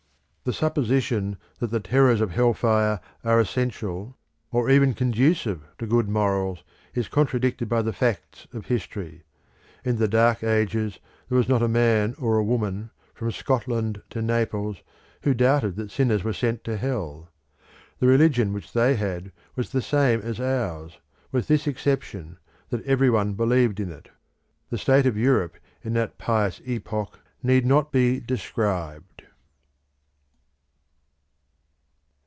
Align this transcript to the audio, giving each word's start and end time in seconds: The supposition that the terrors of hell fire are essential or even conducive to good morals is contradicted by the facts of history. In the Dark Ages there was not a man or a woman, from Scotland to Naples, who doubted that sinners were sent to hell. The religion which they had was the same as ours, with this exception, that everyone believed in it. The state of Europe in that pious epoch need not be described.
The 0.43 0.53
supposition 0.53 1.37
that 1.59 1.69
the 1.69 1.79
terrors 1.79 2.19
of 2.19 2.31
hell 2.31 2.55
fire 2.55 2.99
are 3.23 3.39
essential 3.39 4.17
or 4.51 4.71
even 4.71 4.95
conducive 4.95 5.61
to 5.77 5.85
good 5.85 6.09
morals 6.09 6.63
is 6.95 7.07
contradicted 7.07 7.69
by 7.69 7.83
the 7.83 7.93
facts 7.93 8.47
of 8.51 8.65
history. 8.65 9.21
In 9.85 9.97
the 9.97 10.07
Dark 10.07 10.43
Ages 10.43 10.97
there 11.29 11.37
was 11.37 11.47
not 11.47 11.61
a 11.61 11.67
man 11.67 12.15
or 12.17 12.37
a 12.37 12.43
woman, 12.43 12.89
from 13.13 13.29
Scotland 13.31 14.01
to 14.09 14.23
Naples, 14.23 14.81
who 15.21 15.35
doubted 15.35 15.75
that 15.75 15.91
sinners 15.91 16.23
were 16.23 16.33
sent 16.33 16.63
to 16.63 16.75
hell. 16.75 17.29
The 17.99 18.07
religion 18.07 18.51
which 18.51 18.73
they 18.73 18.95
had 18.95 19.31
was 19.55 19.69
the 19.69 19.81
same 19.81 20.21
as 20.21 20.39
ours, 20.41 20.97
with 21.31 21.47
this 21.47 21.67
exception, 21.67 22.39
that 22.69 22.83
everyone 22.85 23.33
believed 23.35 23.79
in 23.79 23.91
it. 23.91 24.09
The 24.71 24.79
state 24.79 25.05
of 25.05 25.15
Europe 25.19 25.57
in 25.83 25.93
that 25.93 26.17
pious 26.17 26.59
epoch 26.65 27.19
need 27.43 27.63
not 27.63 27.91
be 27.91 28.19
described. 28.19 29.07